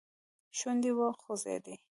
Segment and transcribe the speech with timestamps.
[0.57, 1.75] شونډې وخوځېدې.